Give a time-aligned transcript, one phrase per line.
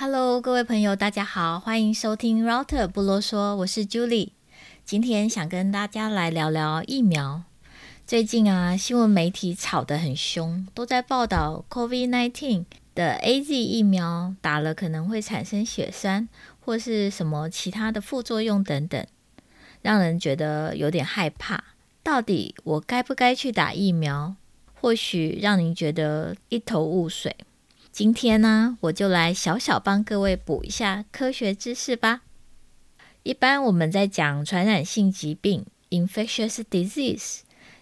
[0.00, 4.30] Hello，各位朋友，大家好，欢迎收听 Router 不啰嗦，我是 Julie。
[4.84, 7.42] 今天想跟大家来聊聊疫苗。
[8.06, 16.28] 最近啊，新闻媒体吵得很凶，都在报道 COVID-19 的 AZ 疫苗打了可能会产生血栓
[16.60, 19.04] 或是什么其他的副作用等等，
[19.82, 21.64] 让人觉得有点害怕。
[22.04, 24.36] 到底我该不该去打疫苗？
[24.80, 27.34] 或许让您觉得一头雾水。
[27.98, 32.20] 今天呢，我就来小小帮各位补一下科学知识吧。
[33.24, 37.40] 一般我们在讲传染性疾病 （infectious disease），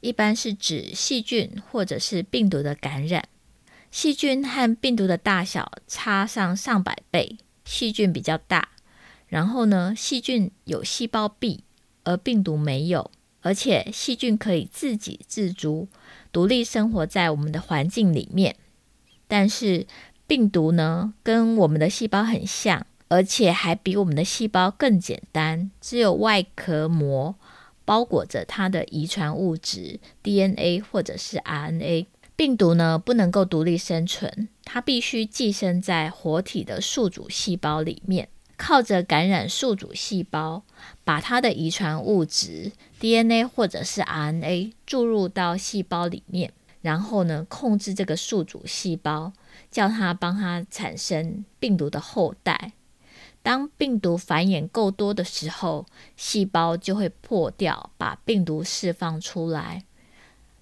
[0.00, 3.28] 一般是指细菌或者是病毒的感染。
[3.90, 7.36] 细菌和病毒的大小差上上百倍，
[7.66, 8.70] 细菌比较大。
[9.26, 11.64] 然后呢，细菌有细胞壁，
[12.04, 13.10] 而病毒没有，
[13.42, 15.86] 而且细菌可以自给自足，
[16.32, 18.56] 独立生活在我们的环境里面。
[19.28, 19.86] 但是
[20.26, 27.34] 病毒呢，跟我们的细胞很像，而且还比我们的细胞更简单，只有外壳膜
[27.84, 32.06] 包裹着它的遗传物质 DNA 或者是 RNA。
[32.36, 40.62] 病毒呢，不能够独立生存，它必须寄生在活体的宿主细胞里面，靠着感染宿主细胞，
[41.02, 42.70] 把它的遗传物质
[43.00, 46.52] DNA 或者是 RNA 注入到细胞里面。
[46.80, 49.32] 然后呢，控制这个宿主细胞，
[49.70, 52.72] 叫它帮它产生病毒的后代。
[53.42, 55.86] 当病毒繁衍够多的时候，
[56.16, 59.84] 细胞就会破掉，把病毒释放出来。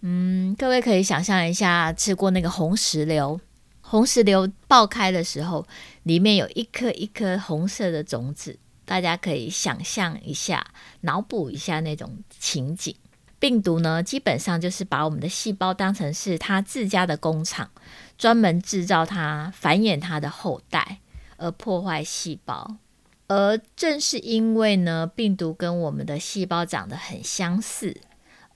[0.00, 3.38] 嗯，各位可以想象一下，吃过那个红石榴，
[3.82, 5.66] 红石榴爆开的时候，
[6.04, 10.66] 里面有一颗一颗红色的种子，大家可以想象一下，
[11.02, 12.94] 脑补一下那种情景。
[13.40, 17.70] 病毒呢，基本上就是把我们的细胞当成是它自家的工厂，
[18.16, 21.00] 专门制造它、繁衍它的后代，
[21.38, 22.76] 而破坏细胞。
[23.28, 27.96] 而正是因为呢，病毒跟我们的细胞长得很相似，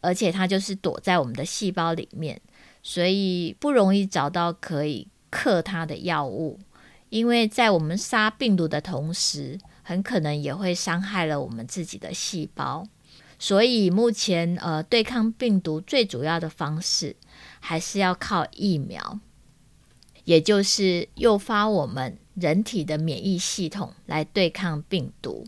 [0.00, 2.40] 而且它就是躲在我们的细胞里面，
[2.82, 6.60] 所以不容易找到可以克它的药物。
[7.08, 12.84] 因为在我们杀病毒的同时，很可能也会伤害了我们自己的细胞。
[13.38, 17.16] 所以目前，呃，对抗病毒最主要的方式
[17.60, 19.20] 还是要靠疫苗，
[20.24, 25.44] 也就是诱发我们人体的免疫系统来对抗病毒。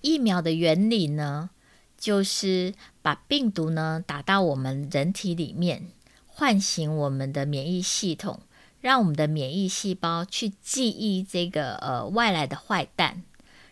[0.00, 1.50] 疫苗的原理呢，
[1.98, 5.88] 就是把病毒呢打到我们人体里面，
[6.26, 8.40] 唤醒我们的免疫系统，
[8.80, 13.24] 让我们的免疫细胞去记忆这个呃外来的坏蛋。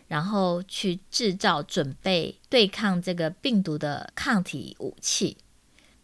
[0.09, 5.37] 然后去制造、准备对抗这个病毒的抗体武器。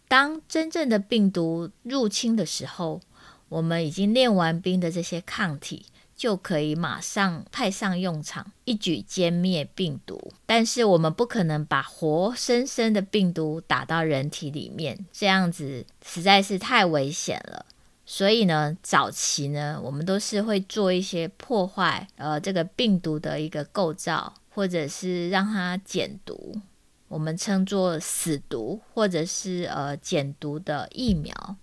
[0.08, 3.02] 当真正的病毒入侵的时候，
[3.50, 10.32] 我们已经练完兵的这些抗体就可以马上派上用场，一举歼灭病毒。
[10.46, 17.66] 但是我们不可能把活生生的病毒打到人体里面，这样子实在是太危险了。
[18.08, 26.62] 所以呢，早期呢，我们都是会做一些破坏，呃，这个病毒的一个构造，或者是让它减毒，
[27.08, 31.56] 我们称作死毒，或者是呃减毒的疫苗。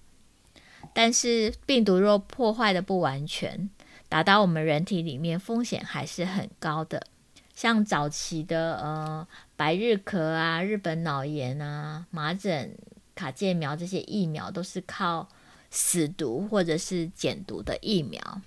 [0.92, 3.70] 但是病毒若破坏的不完全，
[4.08, 7.06] 打到我们人体里面，风险还是很高的。
[7.54, 12.76] 像早期的呃白日咳啊、日本脑炎啊、麻疹、
[13.14, 15.28] 卡介苗这些疫苗，都是靠。
[15.74, 18.42] 死毒或者是减毒的疫苗，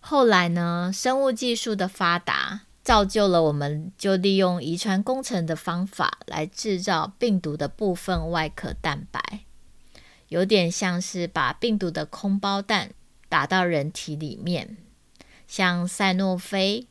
[0.00, 9.40] 后来呢，生物技术的发达，造就了我们就利用遗传工程的方法来制造病毒的部分外壳蛋白，
[10.28, 12.92] 有点像是把病毒的空包弹
[13.28, 14.78] 打到人体里面，
[15.46, 16.86] 像赛诺菲、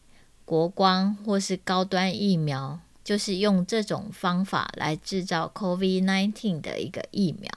[0.45, 7.49] 国光或是高端疫苗，就是用这种方法来制造 COVID-19 的一个疫苗。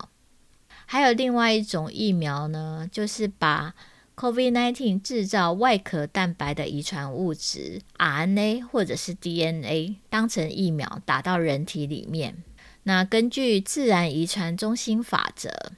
[0.87, 3.75] 还有另外一种疫苗呢，就是把
[4.17, 12.43] COVID-19 制造外壳蛋白的遗传物质 RNA 或者是 DNA 当成疫苗打到人体里面。
[12.85, 15.73] 那根据自然遗传中心法则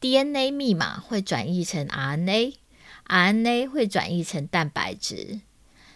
[0.00, 5.40] ，DNA 密码会转译成 RNA，RNA 会转译成蛋白质。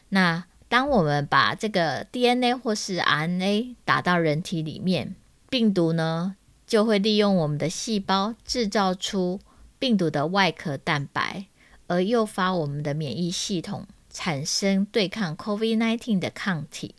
[0.08, 5.14] 那当我们把这个 DNA 或是 RNA 打到人体里面，
[5.48, 6.36] 病毒呢，
[6.66, 9.40] 就会利用我们的细胞制造出
[9.78, 11.46] 病毒的外壳蛋白，
[11.86, 16.94] 而诱发我们的免疫系统产生对抗 COVID-19 的抗体。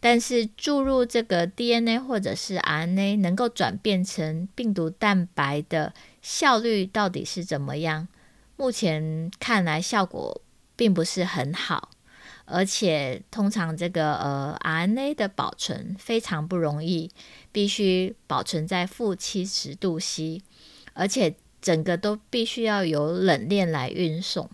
[0.00, 8.08] 但是注入这个 DNA 或者是 RNA 能够转变成病毒蛋白的效率到底是怎么样？
[8.56, 10.42] 目前看来效果
[10.76, 11.90] 并不是很好，
[12.44, 17.10] 而且通常这个呃 RNA 的保存非常不容易，
[17.52, 20.42] 必须保存在负七十度 C，
[20.92, 24.50] 而且整个都必须要有冷链来运送。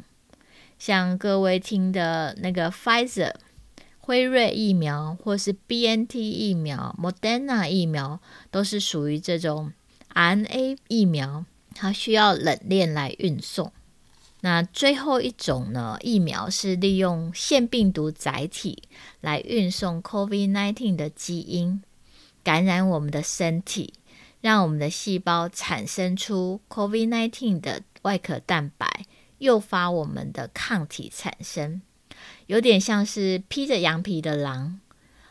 [0.78, 3.34] 像各位听的那个 Pfizer。
[4.02, 8.18] 辉瑞疫苗或是 BNT 疫苗、Moderna 疫苗
[8.50, 9.72] 都是属于这种
[10.14, 11.44] RNA 疫苗，
[11.76, 13.72] 它需要冷链来运送。
[14.42, 18.82] 那最后一种呢，疫苗是利用腺病毒载体
[19.20, 21.82] 来运送 COVID-19 的基因，
[22.42, 23.92] 感染我们的身体，
[24.40, 29.04] 让我们的细胞产生出 COVID-19 的外壳蛋白，
[29.38, 31.82] 诱发我们的抗体产生。
[32.46, 34.80] 有点像是披着羊皮的狼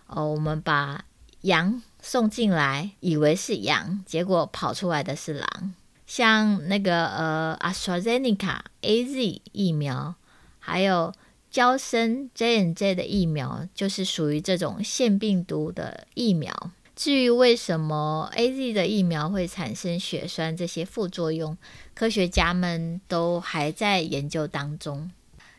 [0.06, 1.06] 哦，我们把
[1.42, 5.74] 羊送进来，以为是羊，结果跑出来的是狼。
[6.10, 10.16] 像那个呃，AstraZeneca AZ 疫苗，
[10.58, 11.14] 还有
[11.52, 16.72] 娇生 J N J 的疫苗，就是属于这种腺病毒的疫苗。
[16.96, 21.56] 至于为什么 AZ 的疫苗会产生血栓这些副作用，
[21.94, 25.12] 科学家们都还在研究当中。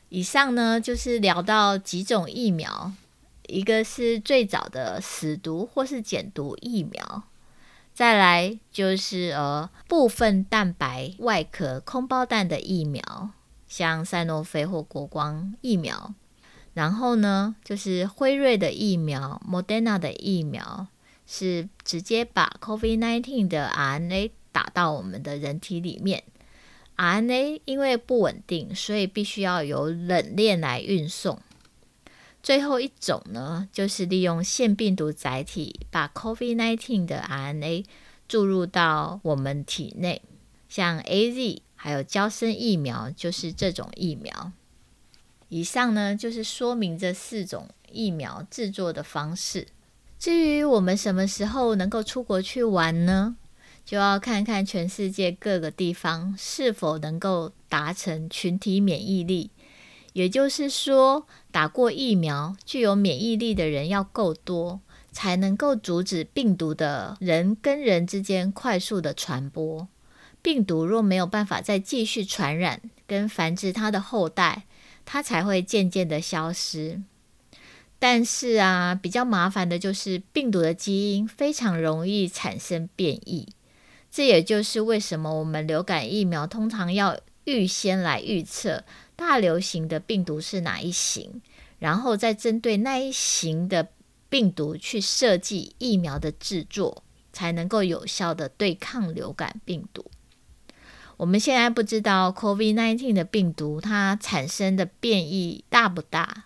[0.09, 2.91] 以上呢，就是聊到几种疫苗，
[3.47, 7.23] 一个是最早的死毒或是减毒疫苗，
[8.01, 13.29] 再来就是呃部分蛋白外壳空包弹的疫苗，
[13.69, 16.15] 像赛诺菲或国光疫苗，
[16.73, 20.87] 然后呢就是辉瑞的疫苗、Moderna 的疫苗，
[21.27, 26.25] 是直接把 COVID-19 的 RNA 打到我们的人体里面。
[26.97, 31.39] RNA 因为不稳定，所以必须要有冷链来运送。
[32.43, 37.85] 最后一种呢，就是利用腺病毒载体，把 COVID-19 的 RNA
[38.27, 40.23] 注入到我们体内。
[40.69, 44.53] 像 AZ 还有胶生疫苗，就是这种疫苗。
[45.49, 49.67] 以上呢，就是说明这四种疫苗制作的方式。
[50.19, 53.37] 至于我们什么时候能够出国去玩呢？
[53.85, 59.51] 就要看看全世界各个地方是否能够达成群体免疫力，
[60.13, 64.81] 也就是说，打过疫苗、具有免疫力的人要够多，
[65.13, 69.89] 才能够阻止病毒的人跟人之间快速的传播。
[70.43, 74.65] 病毒若没有办法再继续传染跟繁殖它的后代，
[75.05, 77.03] 它才会渐渐的消失。
[77.99, 83.47] 但是啊，比较麻烦的就是病毒的基因非常容易产生变异。
[84.11, 88.83] 这也就是为什么我们流感疫苗通常要预先来预测
[89.21, 91.43] 大流行的病毒是哪一型，
[91.79, 93.89] 然后再针对那一型的
[94.31, 100.11] 病毒去设计疫苗的制作，才能够有效地对抗流感病毒。
[101.19, 106.45] 我们现在不知道 COVID-19 的病毒它产生的变异大不大，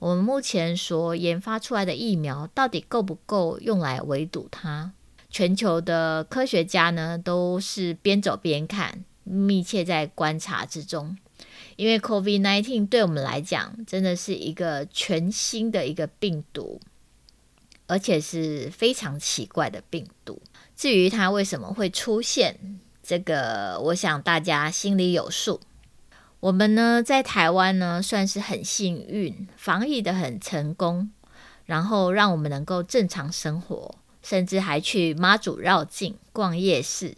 [0.00, 4.90] 我们目前所研发出来的疫苗到底够不够用来围堵它？
[5.30, 11.16] 全球的科学家呢，都是边走边看，密切在观察之中。
[11.78, 16.80] 因为 COVID-19 对我们来讲，真的是一个全新的一个病毒，
[17.86, 20.42] 而且是非常奇怪的病毒。
[20.74, 25.60] 至于它为什么会出现，这个我想大家心里有数。
[26.40, 31.12] 我们呢，在台湾呢，算是很幸运，防疫得很成功，
[31.64, 33.94] 然后让我们能够正常生活。
[34.20, 37.16] 甚至还去妈祖绕境、逛夜市，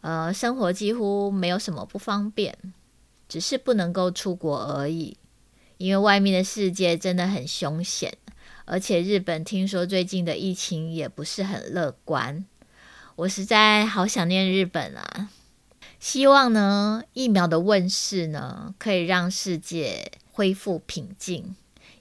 [0.00, 2.56] 呃，生活几乎没有什么不方便，
[3.28, 5.16] 只是不能够出国而已。
[5.76, 8.16] 因为外面的世界真的很凶险，
[8.64, 12.44] 而且日本听说最近的疫情也不是很乐观。
[13.14, 15.30] 我实在好想念日本啊！
[16.00, 21.54] 希望呢，疫苗的问世呢，可以让世界恢复平静。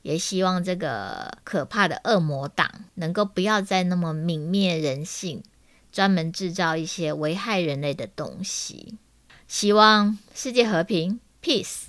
[0.03, 5.43] 也希望这个可怕的恶魔党能够不要再那么泯灭人性，
[5.91, 8.97] 专门制造一些危害人类的东西。
[9.47, 11.83] 希望世界和平，peace。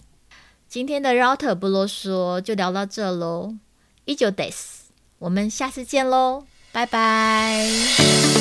[0.69, 3.57] 今天的 Router 不啰嗦就聊到这喽。
[4.05, 4.55] 依旧 days，。
[5.19, 8.38] 我们下次见喽，拜拜。